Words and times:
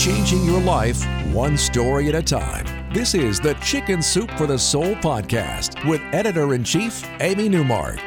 Changing 0.00 0.42
your 0.46 0.62
life 0.62 1.04
one 1.26 1.58
story 1.58 2.08
at 2.08 2.14
a 2.14 2.22
time. 2.22 2.64
This 2.90 3.14
is 3.14 3.38
the 3.38 3.52
Chicken 3.56 4.00
Soup 4.00 4.30
for 4.38 4.46
the 4.46 4.58
Soul 4.58 4.94
podcast 4.94 5.86
with 5.86 6.00
editor 6.14 6.54
in 6.54 6.64
chief, 6.64 7.06
Amy 7.20 7.50
Newmark. 7.50 7.98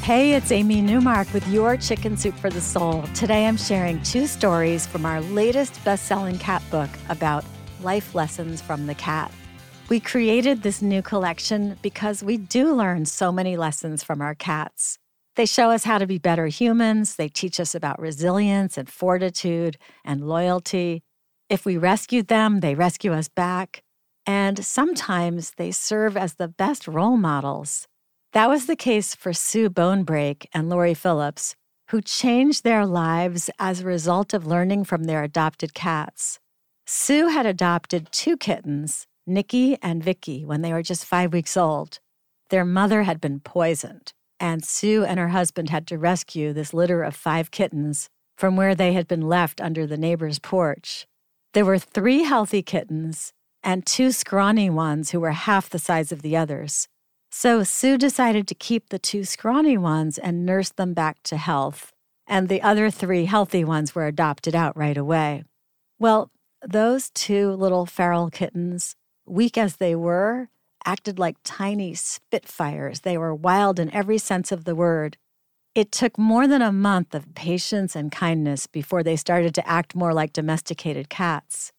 Hey, 0.00 0.32
it's 0.32 0.50
Amy 0.50 0.80
Newmark 0.80 1.30
with 1.34 1.46
your 1.48 1.76
Chicken 1.76 2.16
Soup 2.16 2.34
for 2.36 2.48
the 2.48 2.62
Soul. 2.62 3.02
Today 3.14 3.44
I'm 3.44 3.58
sharing 3.58 4.02
two 4.02 4.26
stories 4.26 4.86
from 4.86 5.04
our 5.04 5.20
latest 5.20 5.84
best 5.84 6.06
selling 6.06 6.38
cat 6.38 6.62
book 6.70 6.88
about 7.10 7.44
life 7.82 8.14
lessons 8.14 8.62
from 8.62 8.86
the 8.86 8.94
cat. 8.94 9.30
We 9.90 10.00
created 10.00 10.62
this 10.62 10.80
new 10.80 11.02
collection 11.02 11.76
because 11.82 12.24
we 12.24 12.38
do 12.38 12.72
learn 12.72 13.04
so 13.04 13.30
many 13.30 13.58
lessons 13.58 14.02
from 14.02 14.22
our 14.22 14.34
cats. 14.34 14.98
They 15.36 15.46
show 15.46 15.70
us 15.70 15.84
how 15.84 15.98
to 15.98 16.06
be 16.06 16.18
better 16.18 16.46
humans, 16.48 17.16
they 17.16 17.28
teach 17.28 17.58
us 17.58 17.74
about 17.74 18.00
resilience 18.00 18.76
and 18.76 18.88
fortitude 18.88 19.78
and 20.04 20.28
loyalty. 20.28 21.02
If 21.48 21.64
we 21.64 21.76
rescue 21.76 22.22
them, 22.22 22.60
they 22.60 22.74
rescue 22.74 23.12
us 23.12 23.28
back. 23.28 23.82
And 24.26 24.64
sometimes 24.64 25.52
they 25.56 25.70
serve 25.70 26.16
as 26.16 26.34
the 26.34 26.48
best 26.48 26.86
role 26.86 27.16
models. 27.16 27.88
That 28.32 28.48
was 28.48 28.66
the 28.66 28.76
case 28.76 29.14
for 29.14 29.32
Sue 29.32 29.68
Bonebreak 29.68 30.46
and 30.54 30.68
Lori 30.68 30.94
Phillips, 30.94 31.56
who 31.90 32.00
changed 32.00 32.62
their 32.62 32.86
lives 32.86 33.50
as 33.58 33.80
a 33.80 33.86
result 33.86 34.32
of 34.32 34.46
learning 34.46 34.84
from 34.84 35.04
their 35.04 35.22
adopted 35.22 35.74
cats. 35.74 36.38
Sue 36.86 37.28
had 37.28 37.46
adopted 37.46 38.08
two 38.12 38.36
kittens, 38.36 39.06
Nikki 39.26 39.76
and 39.82 40.02
Vicky, 40.02 40.44
when 40.44 40.62
they 40.62 40.72
were 40.72 40.82
just 40.82 41.04
five 41.04 41.32
weeks 41.32 41.56
old. 41.56 42.00
Their 42.50 42.64
mother 42.64 43.02
had 43.02 43.20
been 43.20 43.40
poisoned, 43.40 44.12
and 44.42 44.64
Sue 44.64 45.04
and 45.04 45.20
her 45.20 45.28
husband 45.28 45.70
had 45.70 45.86
to 45.86 45.96
rescue 45.96 46.52
this 46.52 46.74
litter 46.74 47.04
of 47.04 47.14
five 47.14 47.52
kittens 47.52 48.08
from 48.36 48.56
where 48.56 48.74
they 48.74 48.92
had 48.92 49.06
been 49.06 49.28
left 49.28 49.60
under 49.60 49.86
the 49.86 49.96
neighbor's 49.96 50.40
porch. 50.40 51.06
There 51.54 51.64
were 51.64 51.78
three 51.78 52.24
healthy 52.24 52.60
kittens 52.60 53.32
and 53.62 53.86
two 53.86 54.10
scrawny 54.10 54.68
ones 54.68 55.12
who 55.12 55.20
were 55.20 55.30
half 55.30 55.70
the 55.70 55.78
size 55.78 56.10
of 56.10 56.22
the 56.22 56.36
others. 56.36 56.88
So 57.30 57.62
Sue 57.62 57.96
decided 57.96 58.48
to 58.48 58.56
keep 58.56 58.88
the 58.88 58.98
two 58.98 59.22
scrawny 59.22 59.78
ones 59.78 60.18
and 60.18 60.44
nurse 60.44 60.70
them 60.70 60.92
back 60.92 61.22
to 61.24 61.36
health, 61.36 61.92
and 62.26 62.48
the 62.48 62.62
other 62.62 62.90
three 62.90 63.26
healthy 63.26 63.62
ones 63.62 63.94
were 63.94 64.08
adopted 64.08 64.56
out 64.56 64.76
right 64.76 64.98
away. 64.98 65.44
Well, 66.00 66.32
those 66.66 67.10
two 67.10 67.52
little 67.52 67.86
feral 67.86 68.28
kittens, 68.28 68.96
weak 69.24 69.56
as 69.56 69.76
they 69.76 69.94
were, 69.94 70.48
acted 70.84 71.18
like 71.18 71.36
tiny 71.44 71.94
spitfires. 71.94 73.00
They 73.00 73.18
were 73.18 73.34
wild 73.34 73.78
in 73.78 73.92
every 73.92 74.18
sense 74.18 74.52
of 74.52 74.64
the 74.64 74.74
word. 74.74 75.16
It 75.74 75.90
took 75.90 76.18
more 76.18 76.46
than 76.46 76.62
a 76.62 76.72
month 76.72 77.14
of 77.14 77.34
patience 77.34 77.96
and 77.96 78.12
kindness 78.12 78.66
before 78.66 79.02
they 79.02 79.16
started 79.16 79.54
to 79.54 79.68
act 79.68 79.94
more 79.94 80.12
like 80.12 80.32
domesticated 80.32 81.08
cats. 81.08 81.72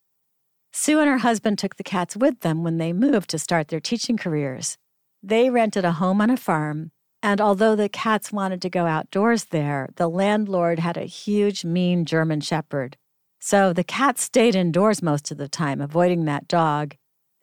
Sue 0.72 1.00
and 1.00 1.09
her 1.09 1.19
husband 1.19 1.59
took 1.59 1.75
the 1.75 1.84
cats 1.84 2.16
with 2.16 2.40
them 2.40 2.63
when 2.63 2.78
they 2.78 2.94
moved 2.94 3.30
to 3.30 3.40
start 3.40 3.68
their 3.68 3.80
teaching 3.80 4.18
careers. 4.18 4.78
They 5.22 5.50
rented 5.50 5.86
a 5.86 5.94
home 5.94 6.19
on 6.22 6.31
a 6.31 6.38
farm, 6.38 6.92
and 7.22 7.40
although 7.40 7.75
the 7.75 7.88
cats 7.88 8.31
wanted 8.31 8.62
to 8.63 8.69
go 8.69 8.86
outdoors 8.86 9.46
there, 9.46 9.90
the 9.96 10.08
landlord 10.08 10.80
had 10.80 10.97
a 10.97 11.06
huge, 11.06 11.63
mean 11.63 12.06
German 12.06 12.42
shepherd. 12.42 12.97
So 13.40 13.74
the 13.74 13.84
cats 13.84 14.24
stayed 14.24 14.56
indoors 14.56 15.03
most 15.03 15.30
of 15.31 15.38
the 15.38 15.47
time, 15.47 15.80
avoiding 15.80 16.25
that 16.25 16.47
dog, 16.47 16.96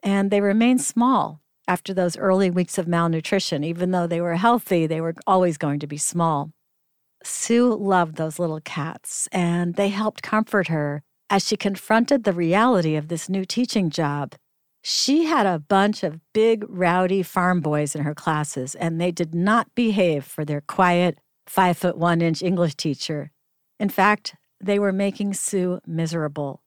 and 0.03 0.29
they 0.29 0.41
remained 0.41 0.81
small 0.81 1.40
after 1.67 1.93
those 1.93 2.17
early 2.17 2.49
weeks 2.49 2.77
of 2.77 2.87
malnutrition. 2.87 3.63
Even 3.63 3.91
though 3.91 4.07
they 4.07 4.21
were 4.21 4.35
healthy, 4.35 4.87
they 4.87 5.01
were 5.01 5.15
always 5.25 5.57
going 5.57 5.79
to 5.79 5.87
be 5.87 5.97
small. 5.97 6.51
Sue 7.23 7.73
loved 7.75 8.15
those 8.15 8.39
little 8.39 8.61
cats, 8.61 9.27
and 9.31 9.75
they 9.75 9.89
helped 9.89 10.23
comfort 10.23 10.67
her 10.67 11.03
as 11.29 11.45
she 11.47 11.55
confronted 11.55 12.23
the 12.23 12.33
reality 12.33 12.95
of 12.95 13.07
this 13.07 13.29
new 13.29 13.45
teaching 13.45 13.89
job 13.89 14.35
she 14.83 15.25
had 15.25 15.45
a 15.45 15.59
bunch 15.59 16.03
of 16.03 16.19
big, 16.33 16.65
rowdy 16.67 17.21
farm 17.21 17.61
boys 17.61 17.95
in 17.95 18.03
her 18.03 18.15
classes, 18.15 18.73
and 18.75 18.99
they 18.99 19.11
did 19.11 19.35
not 19.35 19.73
behave 19.75 20.25
for 20.25 20.43
their 20.43 20.61
quiet, 20.61 21.19
five 21.45 21.77
foot 21.77 21.97
one 21.97 22.21
inch 22.21 22.41
English 22.41 22.75
teacher. 22.75 23.31
In 23.79 23.89
fact, 23.89 24.35
they 24.59 24.79
were 24.79 24.91
making 24.91 25.35
Sue 25.35 25.79
miserable. 25.85 26.63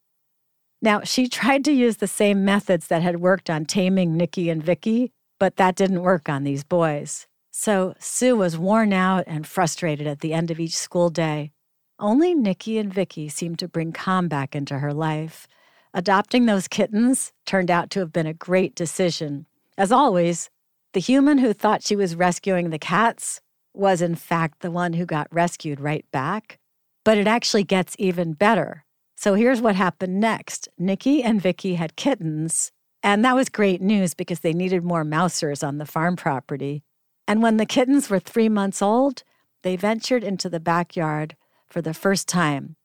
Now, 0.84 1.00
she 1.02 1.28
tried 1.40 1.64
to 1.64 1.72
use 1.72 1.96
the 1.96 2.06
same 2.06 2.44
methods 2.44 2.88
that 2.88 3.02
had 3.02 3.20
worked 3.20 3.48
on 3.48 3.64
taming 3.64 4.16
Nikki 4.16 4.50
and 4.50 4.62
Vicky, 4.62 5.12
but 5.40 5.56
that 5.56 5.76
didn't 5.76 6.02
work 6.02 6.28
on 6.28 6.44
these 6.44 6.62
boys. 6.62 7.26
So 7.50 7.94
Sue 7.98 8.36
was 8.36 8.58
worn 8.58 8.92
out 8.92 9.24
and 9.26 9.46
frustrated 9.46 10.06
at 10.06 10.20
the 10.20 10.34
end 10.34 10.50
of 10.50 10.60
each 10.60 10.76
school 10.76 11.08
day. 11.08 11.52
Only 11.98 12.34
Nikki 12.34 12.78
and 12.78 12.92
Vicky 12.92 13.28
seemed 13.28 13.58
to 13.60 13.68
bring 13.68 13.92
calm 13.92 14.28
back 14.28 14.54
into 14.54 14.80
her 14.80 14.92
life. 14.92 15.48
Adopting 15.94 16.44
those 16.44 16.68
kittens 16.68 17.32
turned 17.46 17.70
out 17.70 17.88
to 17.90 18.00
have 18.00 18.12
been 18.12 18.26
a 18.26 18.34
great 18.34 18.74
decision. 18.74 19.46
As 19.78 19.92
always, 19.92 20.50
the 20.92 21.00
human 21.00 21.38
who 21.38 21.52
thought 21.52 21.84
she 21.84 21.96
was 21.96 22.16
rescuing 22.16 22.70
the 22.70 22.78
cats 22.78 23.40
was, 23.72 24.02
in 24.02 24.16
fact, 24.16 24.60
the 24.60 24.72
one 24.72 24.92
who 24.94 25.06
got 25.06 25.32
rescued 25.32 25.80
right 25.80 26.04
back. 26.10 26.58
But 27.04 27.16
it 27.16 27.28
actually 27.28 27.64
gets 27.64 27.94
even 27.98 28.32
better. 28.32 28.84
So 29.16 29.34
here's 29.34 29.62
what 29.62 29.76
happened 29.76 30.20
next 30.20 30.68
Nikki 30.78 31.22
and 31.22 31.40
Vicky 31.40 31.74
had 31.74 31.96
kittens, 31.96 32.72
and 33.02 33.24
that 33.24 33.34
was 33.34 33.48
great 33.48 33.80
news 33.80 34.14
because 34.14 34.40
they 34.40 34.52
needed 34.52 34.84
more 34.84 35.04
mousers 35.04 35.62
on 35.62 35.78
the 35.78 35.86
farm 35.86 36.16
property. 36.16 36.82
And 37.26 37.42
when 37.42 37.56
the 37.56 37.66
kittens 37.66 38.10
were 38.10 38.18
three 38.18 38.48
months 38.48 38.82
old, 38.82 39.22
they 39.62 39.76
ventured 39.76 40.24
into 40.24 40.48
the 40.50 40.60
backyard 40.60 41.36
for 41.66 41.80
the 41.80 41.94
first 41.94 42.28
time. 42.28 42.76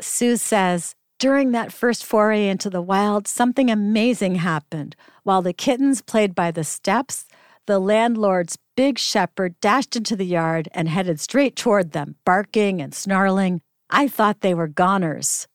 Sue 0.00 0.36
says, 0.36 0.94
during 1.18 1.50
that 1.50 1.72
first 1.72 2.04
foray 2.04 2.46
into 2.46 2.70
the 2.70 2.82
wild, 2.82 3.26
something 3.26 3.70
amazing 3.70 4.36
happened. 4.36 4.94
While 5.24 5.42
the 5.42 5.52
kittens 5.52 6.00
played 6.00 6.34
by 6.34 6.52
the 6.52 6.62
steps, 6.62 7.26
the 7.66 7.80
landlord's 7.80 8.56
big 8.76 8.98
shepherd 8.98 9.58
dashed 9.60 9.96
into 9.96 10.14
the 10.14 10.26
yard 10.26 10.68
and 10.72 10.88
headed 10.88 11.18
straight 11.18 11.56
toward 11.56 11.90
them, 11.90 12.14
barking 12.24 12.80
and 12.80 12.94
snarling. 12.94 13.60
I 13.90 14.06
thought 14.06 14.40
they 14.40 14.54
were 14.54 14.68
goners. 14.68 15.48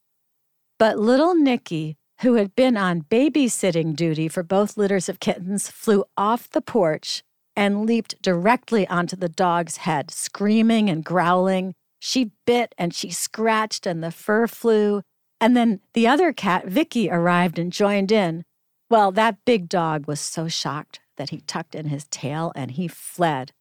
But 0.78 0.98
little 0.98 1.34
Nikki, 1.34 1.96
who 2.20 2.34
had 2.34 2.54
been 2.56 2.76
on 2.76 3.02
babysitting 3.02 3.94
duty 3.94 4.28
for 4.28 4.42
both 4.42 4.76
litters 4.76 5.08
of 5.08 5.20
kittens, 5.20 5.70
flew 5.70 6.04
off 6.16 6.50
the 6.50 6.60
porch 6.60 7.22
and 7.56 7.86
leaped 7.86 8.20
directly 8.20 8.86
onto 8.88 9.16
the 9.16 9.28
dog's 9.28 9.78
head, 9.78 10.10
screaming 10.10 10.90
and 10.90 11.04
growling. 11.04 11.74
She 12.00 12.32
bit 12.46 12.74
and 12.76 12.92
she 12.92 13.10
scratched, 13.10 13.86
and 13.86 14.02
the 14.02 14.10
fur 14.10 14.46
flew. 14.46 15.02
And 15.40 15.56
then 15.56 15.80
the 15.92 16.08
other 16.08 16.32
cat, 16.32 16.66
Vicky, 16.66 17.10
arrived 17.10 17.58
and 17.58 17.72
joined 17.72 18.10
in. 18.10 18.44
Well, 18.90 19.12
that 19.12 19.44
big 19.44 19.68
dog 19.68 20.06
was 20.06 20.20
so 20.20 20.48
shocked 20.48 21.00
that 21.16 21.30
he 21.30 21.40
tucked 21.40 21.74
in 21.74 21.86
his 21.86 22.06
tail 22.08 22.52
and 22.54 22.72
he 22.72 22.88
fled. 22.88 23.52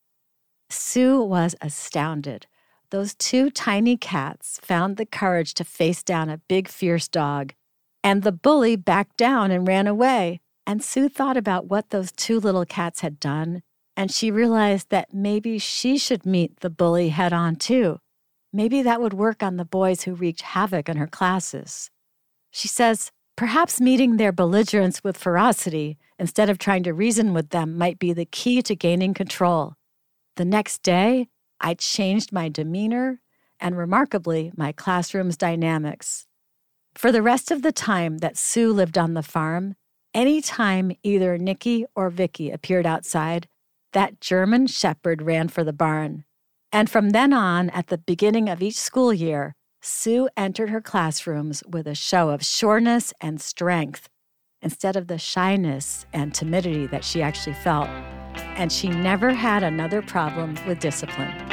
Sue 0.70 1.22
was 1.22 1.56
astounded. 1.62 2.48
Those 2.94 3.16
two 3.16 3.50
tiny 3.50 3.98
cats 3.98 4.60
found 4.62 4.98
the 4.98 5.07
courage 5.07 5.56
to 5.56 5.63
face 5.63 6.04
down 6.04 6.30
a 6.30 6.38
big, 6.38 6.68
fierce 6.68 7.07
dog, 7.07 7.56
and 8.04 8.22
the 8.22 8.31
bully 8.31 8.75
backed 8.75 9.18
down 9.18 9.50
and 9.50 9.68
ran 9.68 9.88
away. 9.88 10.42
And 10.68 10.84
Sue 10.84 11.10
thought 11.10 11.36
about 11.36 11.66
what 11.66 11.90
those 11.90 12.12
two 12.12 12.40
little 12.40 12.66
cats 12.66 13.00
had 13.00 13.19
done, 13.19 13.63
and 13.98 14.12
she 14.12 14.30
realized 14.30 14.92
that 14.92 15.12
maybe 15.12 15.57
she 15.57 15.98
should 15.98 16.24
meet 16.24 16.60
the 16.60 16.69
bully 16.69 17.10
head 17.10 17.34
on 17.34 17.56
too. 17.56 17.98
Maybe 18.54 18.84
that 18.84 19.01
would 19.01 19.16
work 19.16 19.42
on 19.42 19.57
the 19.57 19.66
boys 19.66 20.04
who 20.04 20.13
wreaked 20.13 20.44
havoc 20.44 20.88
in 20.88 20.98
her 20.98 21.07
classes. 21.07 21.89
She 22.51 22.68
says, 22.68 23.12
perhaps 23.36 23.81
meeting 23.81 24.18
their 24.18 24.31
belligerence 24.31 25.04
with 25.04 25.18
ferocity 25.18 25.98
instead 26.19 26.48
of 26.48 26.60
trying 26.60 26.84
to 26.84 26.94
reason 26.94 27.34
with 27.34 27.50
them 27.50 27.75
might 27.75 27.98
be 27.98 28.13
the 28.13 28.25
key 28.25 28.62
to 28.62 28.75
gaining 28.75 29.16
control. 29.16 29.74
The 30.36 30.46
next 30.46 30.84
day, 30.84 31.28
I 31.63 31.74
changed 31.74 32.33
my 32.33 32.50
demeanor 32.50 33.21
and, 33.60 33.77
remarkably, 33.77 34.51
my 34.56 34.74
classroom's 34.74 35.38
dynamics. 35.38 36.27
For 36.94 37.12
the 37.12 37.21
rest 37.24 37.50
of 37.50 37.62
the 37.62 37.71
time 37.71 38.19
that 38.19 38.38
Sue 38.38 38.71
lived 38.71 38.98
on 38.98 39.13
the 39.13 39.24
farm, 39.24 39.75
any 40.13 40.42
time 40.42 40.92
either 41.01 41.38
Nikki 41.38 41.86
or 41.95 42.10
Vicky 42.10 42.51
appeared 42.51 42.86
outside, 42.86 43.48
that 43.94 44.19
German 44.19 44.68
shepherd 44.68 45.21
ran 45.21 45.48
for 45.48 45.63
the 45.63 45.74
barn. 45.74 46.25
And 46.71 46.89
from 46.89 47.12
then 47.12 47.33
on, 47.33 47.69
at 47.69 47.88
the 47.88 47.98
beginning 47.98 48.50
of 48.50 48.62
each 48.62 48.75
school 48.75 49.13
year, 49.13 49.56
Sue 49.81 50.30
entered 50.36 50.69
her 50.69 50.81
classrooms 50.81 51.63
with 51.68 51.88
a 51.88 51.95
show 51.95 52.30
of 52.30 52.45
sureness 52.45 53.13
and 53.21 53.39
strength 53.42 54.10
instead 54.62 54.95
of 54.95 55.07
the 55.07 55.18
shyness 55.18 56.06
and 56.13 56.33
timidity 56.33 56.88
that 56.88 57.04
she 57.04 57.21
actually 57.21 57.56
felt. 57.56 57.88
And 58.56 58.71
she 58.71 58.88
never 58.88 59.31
had 59.31 59.62
another 59.62 60.01
problem 60.01 60.57
with 60.65 60.80
discipline. 60.80 61.53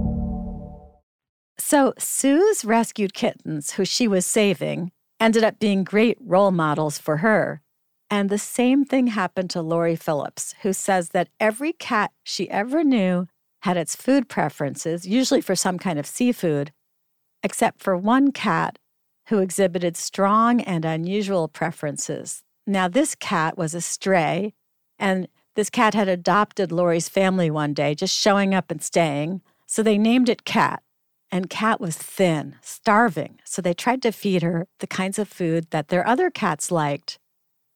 So, 1.63 1.93
Sue's 1.99 2.65
rescued 2.65 3.13
kittens, 3.13 3.73
who 3.73 3.85
she 3.85 4.07
was 4.07 4.25
saving, 4.25 4.91
ended 5.19 5.43
up 5.43 5.59
being 5.59 5.83
great 5.83 6.17
role 6.19 6.49
models 6.49 6.97
for 6.97 7.17
her. 7.17 7.61
And 8.09 8.29
the 8.29 8.39
same 8.39 8.83
thing 8.83 9.07
happened 9.07 9.51
to 9.51 9.61
Lori 9.61 9.95
Phillips, 9.95 10.55
who 10.63 10.73
says 10.73 11.09
that 11.09 11.29
every 11.39 11.71
cat 11.71 12.11
she 12.23 12.49
ever 12.49 12.83
knew 12.83 13.27
had 13.61 13.77
its 13.77 13.95
food 13.95 14.27
preferences, 14.27 15.07
usually 15.07 15.39
for 15.39 15.55
some 15.55 15.77
kind 15.77 15.99
of 15.99 16.07
seafood, 16.07 16.73
except 17.43 17.81
for 17.81 17.95
one 17.95 18.31
cat 18.31 18.79
who 19.27 19.37
exhibited 19.37 19.95
strong 19.95 20.61
and 20.61 20.83
unusual 20.83 21.47
preferences. 21.47 22.43
Now, 22.65 22.87
this 22.87 23.13
cat 23.13 23.55
was 23.55 23.75
a 23.75 23.81
stray, 23.81 24.55
and 24.97 25.27
this 25.55 25.69
cat 25.69 25.93
had 25.93 26.09
adopted 26.09 26.71
Lori's 26.71 27.07
family 27.07 27.51
one 27.51 27.73
day, 27.73 27.93
just 27.93 28.17
showing 28.17 28.53
up 28.53 28.71
and 28.71 28.81
staying. 28.81 29.41
So 29.67 29.83
they 29.83 29.99
named 29.99 30.27
it 30.27 30.43
Cat. 30.43 30.81
And 31.31 31.49
Cat 31.49 31.79
was 31.79 31.95
thin, 31.95 32.57
starving, 32.61 33.39
so 33.45 33.61
they 33.61 33.73
tried 33.73 34.01
to 34.01 34.11
feed 34.11 34.41
her 34.43 34.67
the 34.79 34.87
kinds 34.87 35.17
of 35.17 35.29
food 35.29 35.67
that 35.71 35.87
their 35.87 36.05
other 36.05 36.29
cats 36.29 36.71
liked. 36.71 37.19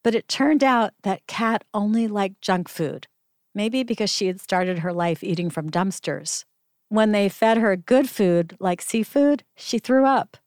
But 0.04 0.14
it 0.14 0.28
turned 0.28 0.64
out 0.64 0.94
that 1.04 1.26
Cat 1.26 1.64
only 1.74 2.08
liked 2.08 2.42
junk 2.42 2.68
food, 2.68 3.08
maybe 3.54 3.84
because 3.84 4.10
she 4.10 4.28
had 4.28 4.42
started 4.42 4.80
her 4.80 4.92
life 4.92 5.24
eating 5.24 5.50
from 5.50 5.72
dumpsters. 5.72 6.44
When 6.90 7.14
they 7.14 7.30
fed 7.30 7.58
her 7.58 7.76
good 7.78 8.10
food 8.10 8.58
like 8.60 8.82
seafood, 8.82 9.44
she 9.56 9.80
threw 9.80 10.06
up. 10.06 10.38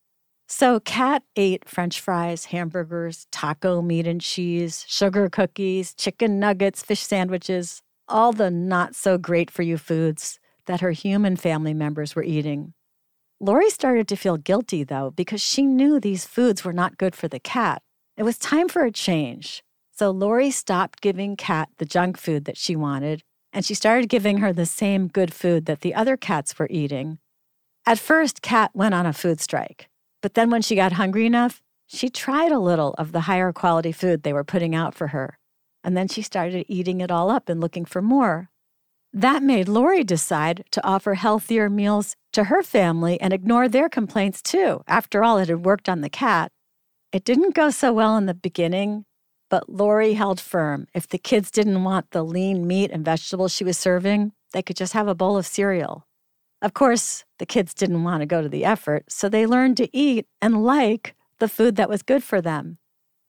So 0.47 0.79
Cat 0.81 1.23
ate 1.35 1.69
french 1.69 2.01
fries, 2.01 2.47
hamburgers, 2.47 3.27
taco 3.31 3.83
meat 3.83 4.07
and 4.07 4.21
cheese, 4.21 4.85
sugar 4.87 5.29
cookies, 5.29 5.95
chicken 5.95 6.39
nuggets, 6.39 6.83
fish 6.83 7.03
sandwiches, 7.03 7.83
all 8.07 8.33
the 8.33 8.51
not 8.51 8.95
so 8.95 9.19
great 9.19 9.51
for 9.51 9.63
you 9.63 9.79
foods 9.79 10.39
that 10.67 10.81
her 10.81 10.93
human 10.93 11.37
family 11.37 11.75
members 11.75 12.15
were 12.15 12.23
eating. 12.23 12.75
Lori 13.41 13.71
started 13.71 14.09
to 14.09 14.17
feel 14.17 14.37
guilty, 14.37 14.83
though, 14.83 15.13
because 15.13 15.41
she 15.41 15.63
knew 15.63 16.01
these 16.01 16.25
foods 16.25 16.65
were 16.65 16.73
not 16.73 16.99
good 16.99 17.15
for 17.15 17.29
the 17.29 17.39
cat. 17.39 17.83
It 18.17 18.25
was 18.25 18.37
time 18.37 18.69
for 18.69 18.85
a 18.85 18.91
change. 18.91 19.63
So 19.93 20.11
Lori 20.11 20.51
stopped 20.51 21.01
giving 21.01 21.37
Cat 21.37 21.69
the 21.79 21.85
junk 21.85 22.17
food 22.19 22.47
that 22.47 22.57
she 22.57 22.75
wanted, 22.75 23.23
and 23.53 23.65
she 23.65 23.75
started 23.75 24.09
giving 24.09 24.39
her 24.39 24.53
the 24.53 24.67
same 24.67 25.07
good 25.07 25.33
food 25.33 25.67
that 25.67 25.83
the 25.83 25.95
other 25.95 26.17
cats 26.17 26.59
were 26.59 26.67
eating. 26.69 27.19
At 27.87 28.01
first, 28.01 28.43
Cat 28.43 28.73
went 28.75 28.95
on 28.95 29.07
a 29.07 29.13
food 29.13 29.41
strike, 29.41 29.89
but 30.21 30.35
then 30.35 30.51
when 30.51 30.63
she 30.63 30.75
got 30.75 30.93
hungry 30.93 31.25
enough, 31.25 31.63
she 31.87 32.11
tried 32.11 32.51
a 32.51 32.59
little 32.59 32.95
of 32.99 33.13
the 33.13 33.23
higher 33.23 33.53
quality 33.53 33.93
food 33.93 34.25
they 34.25 34.33
were 34.33 34.45
putting 34.45 34.75
out 34.75 34.97
for 34.97 35.09
her. 35.09 35.39
And 35.85 35.97
then 35.97 36.09
she 36.09 36.23
started 36.23 36.67
eating 36.69 37.01
it 37.01 37.11
all 37.11 37.31
up 37.31 37.49
and 37.49 37.61
looking 37.61 37.85
for 37.85 38.03
more. 38.03 38.51
That 39.13 39.43
made 39.43 39.69
Lori 39.69 40.05
decide 40.05 40.65
to 40.71 40.87
offer 40.87 41.15
healthier 41.15 41.71
meals 41.71 42.15
to 42.33 42.45
her 42.45 42.63
family 42.63 43.21
and 43.21 43.33
ignore 43.33 43.69
their 43.69 43.89
complaints 43.89 44.43
too. 44.43 44.83
After 44.87 45.25
all, 45.25 45.39
it 45.39 45.49
had 45.49 45.65
worked 45.65 45.89
on 45.89 46.03
the 46.03 46.11
cat. 46.11 46.53
It 47.11 47.25
didn't 47.25 47.55
go 47.55 47.71
so 47.71 47.93
well 47.93 48.17
in 48.19 48.27
the 48.27 48.35
beginning, 48.35 49.07
but 49.49 49.69
Lori 49.69 50.13
held 50.13 50.41
firm. 50.41 50.87
If 50.95 51.09
the 51.09 51.19
kids 51.19 51.51
didn't 51.51 51.85
want 51.85 52.11
the 52.11 52.23
lean 52.23 52.67
meat 52.67 52.91
and 52.91 53.05
vegetables 53.05 53.55
she 53.55 53.65
was 53.65 53.79
serving, 53.79 54.33
they 54.53 54.63
could 54.63 54.77
just 54.77 54.93
have 54.93 55.09
a 55.09 55.15
bowl 55.15 55.39
of 55.39 55.47
cereal. 55.47 56.07
Of 56.61 56.75
course, 56.75 57.25
the 57.39 57.47
kids 57.47 57.73
didn't 57.73 58.05
want 58.05 58.21
to 58.21 58.27
go 58.27 58.43
to 58.43 58.49
the 58.49 58.65
effort, 58.65 59.05
so 59.09 59.29
they 59.29 59.47
learned 59.47 59.77
to 59.79 59.97
eat 59.97 60.27
and 60.43 60.65
like 60.65 61.15
the 61.39 61.49
food 61.49 61.77
that 61.77 61.89
was 61.89 62.03
good 62.03 62.23
for 62.23 62.41
them. 62.41 62.79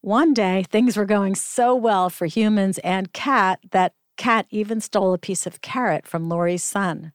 One 0.02 0.34
day, 0.34 0.66
things 0.70 0.98
were 0.98 1.06
going 1.06 1.36
so 1.36 1.76
well 1.76 2.10
for 2.10 2.26
humans 2.26 2.80
and 2.80 3.14
cat 3.14 3.60
that 3.72 3.94
Cat 4.20 4.48
even 4.50 4.82
stole 4.82 5.14
a 5.14 5.18
piece 5.18 5.48
of 5.48 5.62
carrot 5.62 6.06
from 6.06 6.28
Lori's 6.28 6.62
son. 6.62 7.14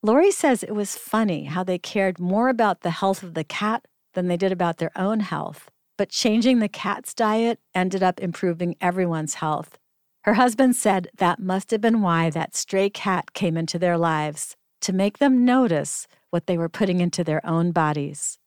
Lori 0.00 0.30
says 0.30 0.62
it 0.62 0.76
was 0.76 0.94
funny 0.94 1.46
how 1.46 1.64
they 1.64 1.76
cared 1.76 2.20
more 2.20 2.48
about 2.48 2.82
the 2.82 2.92
health 2.92 3.24
of 3.24 3.34
the 3.34 3.42
cat 3.42 3.88
than 4.14 4.28
they 4.28 4.36
did 4.36 4.52
about 4.52 4.76
their 4.76 4.92
own 4.94 5.18
health. 5.18 5.72
But 5.98 6.08
changing 6.08 6.60
the 6.60 6.68
cat's 6.68 7.14
diet 7.14 7.58
ended 7.74 8.00
up 8.00 8.20
improving 8.20 8.76
everyone's 8.80 9.34
health. 9.34 9.76
Her 10.22 10.34
husband 10.34 10.76
said 10.76 11.08
that 11.16 11.40
must 11.40 11.72
have 11.72 11.80
been 11.80 12.00
why 12.00 12.30
that 12.30 12.54
stray 12.54 12.90
cat 12.90 13.32
came 13.32 13.56
into 13.56 13.76
their 13.76 13.98
lives 13.98 14.54
to 14.82 14.92
make 14.92 15.18
them 15.18 15.44
notice 15.44 16.06
what 16.30 16.46
they 16.46 16.56
were 16.56 16.68
putting 16.68 17.00
into 17.00 17.24
their 17.24 17.44
own 17.44 17.72
bodies. 17.72 18.38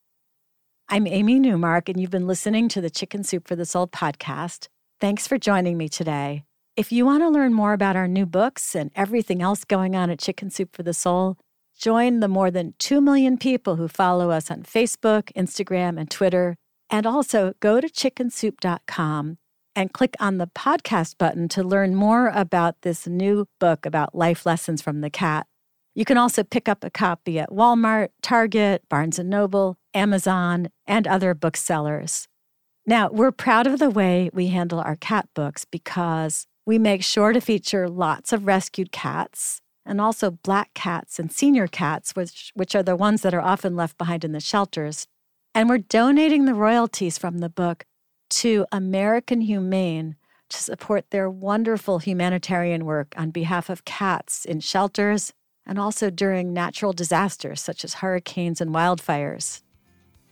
I'm 0.88 1.06
Amy 1.06 1.38
Newmark, 1.38 1.90
and 1.90 2.00
you've 2.00 2.12
been 2.12 2.28
listening 2.28 2.69
to 2.69 2.80
the 2.80 2.90
Chicken 2.90 3.25
Soup 3.25 3.45
for 3.45 3.57
the 3.57 3.66
Soul 3.66 3.90
podcast. 3.90 4.69
Thanks 5.02 5.28
for 5.28 5.38
joining 5.38 5.78
me 5.78 5.90
today. 5.90 6.45
If 6.80 6.94
you 6.94 7.06
want 7.06 7.24
to 7.24 7.30
learn 7.30 7.54
more 7.54 7.74
about 7.74 7.98
our 7.98 8.08
new 8.08 8.26
books 8.26 8.74
and 8.74 8.90
everything 8.96 9.42
else 9.42 9.66
going 9.66 9.98
on 9.98 10.10
at 10.10 10.18
Chicken 10.18 10.50
Soup 10.50 10.74
for 10.74 10.81
the 10.81 10.94
Soul, 10.94 11.38
join 11.78 12.22
the 12.22 12.30
more 12.30 12.50
than 12.50 12.74
2 12.80 13.02
million 13.02 13.38
people 13.38 13.76
who 13.76 13.90
follow 13.90 14.31
us 14.31 14.50
on 14.50 14.64
Facebook, 14.64 15.24
Instagram, 15.34 16.00
and 16.00 16.10
Twitter. 16.10 16.56
And 16.90 17.06
also 17.06 17.52
go 17.60 17.81
to 17.81 17.90
chickensoup.com 17.90 19.40
and 19.76 19.92
click 19.92 20.16
on 20.22 20.38
the 20.38 20.48
podcast 20.48 21.18
button 21.18 21.50
to 21.50 21.64
learn 21.64 21.96
more 21.96 22.30
about 22.30 22.81
this 22.84 23.06
new 23.06 23.50
book 23.59 23.86
about 23.86 24.16
life 24.16 24.45
lessons 24.45 24.81
from 24.81 25.02
the 25.02 25.09
cat. 25.09 25.48
You 25.95 26.06
can 26.06 26.18
also 26.18 26.44
pick 26.44 26.69
up 26.69 26.86
a 26.86 26.90
copy 26.90 27.40
at 27.40 27.50
Walmart, 27.50 28.12
Target, 28.21 28.83
Barnes 28.88 29.19
& 29.19 29.24
Noble, 29.26 29.78
Amazon, 29.94 30.69
and 30.88 31.07
other 31.07 31.33
booksellers. 31.33 32.30
Now, 32.86 33.09
we're 33.12 33.31
proud 33.33 33.68
of 33.68 33.80
the 33.80 33.90
way 33.90 34.30
we 34.33 34.48
handle 34.48 34.80
our 34.80 34.95
cat 34.95 35.28
books 35.36 35.66
because 35.66 36.48
we 36.69 36.78
make 36.78 37.04
sure 37.04 37.33
to 37.33 37.42
feature 37.42 37.90
lots 37.90 38.31
of 38.31 38.45
rescued 38.45 38.92
cats 38.92 39.59
and 39.88 39.99
also 39.99 40.30
black 40.30 40.71
cats 40.76 41.18
and 41.18 41.31
senior 41.31 41.66
cats, 41.66 42.16
which, 42.16 42.52
which 42.54 42.76
are 42.76 42.83
the 42.83 42.95
ones 42.95 43.23
that 43.23 43.33
are 43.33 43.42
often 43.42 43.76
left 43.76 43.97
behind 43.97 44.23
in 44.23 44.33
the 44.33 44.40
shelters. 44.40 45.07
And 45.56 45.68
we're 45.68 45.80
donating 45.80 46.45
the 46.45 46.54
royalties 46.54 47.18
from 47.18 47.40
the 47.40 47.49
book 47.49 47.88
to 48.42 48.68
American 48.71 49.42
Humane 49.42 50.16
to 50.49 50.57
support 50.61 51.09
their 51.09 51.28
wonderful 51.28 51.97
humanitarian 51.97 52.85
work 52.85 53.16
on 53.18 53.31
behalf 53.31 53.71
of 53.71 53.83
cats 53.83 54.45
in 54.45 54.59
shelters 54.59 55.33
and 55.66 55.80
also 55.80 56.11
during 56.11 56.54
natural 56.54 56.94
disasters 56.94 57.61
such 57.61 57.83
as 57.83 57.95
hurricanes 57.95 58.61
and 58.61 58.69
wildfires. 58.76 59.64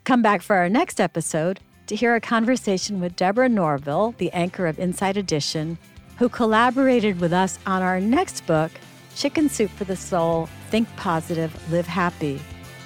Come 0.04 0.22
back 0.22 0.44
for 0.44 0.56
our 0.56 0.70
next 0.70 1.02
episode 1.02 1.62
to 1.88 1.96
hear 1.96 2.14
a 2.14 2.22
conversation 2.22 3.00
with 3.00 3.16
Deborah 3.16 3.50
Norville, 3.50 4.14
the 4.20 4.32
anchor 4.34 4.68
of 4.68 4.78
Inside 4.78 5.18
Edition, 5.18 5.80
who 6.18 6.30
collaborated 6.30 7.22
with 7.22 7.32
us 7.32 7.60
on 7.66 7.82
our 7.82 8.00
next 8.00 8.46
book, 8.48 8.72
Chicken 9.16 9.50
Soup 9.50 9.70
for 9.72 9.84
the 9.84 9.96
Soul 9.96 10.50
Think 10.70 10.88
Positive, 10.96 11.54
Live 11.72 11.88
Happy. 11.88 12.42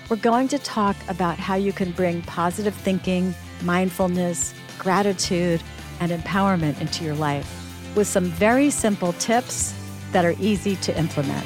We're 0.10 0.18
going 0.18 0.50
to 0.50 0.60
talk 0.60 0.98
about 1.08 1.38
how 1.38 1.56
you 1.56 1.72
can 1.72 1.92
bring 1.92 2.22
positive 2.24 2.76
thinking, 2.76 3.34
mindfulness, 3.64 4.54
gratitude, 4.78 5.64
and 6.02 6.12
empowerment 6.12 6.82
into 6.82 7.06
your 7.06 7.16
life 7.16 7.48
with 7.96 8.08
some 8.08 8.26
very 8.26 8.70
simple 8.70 9.14
tips 9.14 9.74
that 10.12 10.26
are 10.26 10.36
easy 10.40 10.76
to 10.78 10.98
implement. 10.98 11.46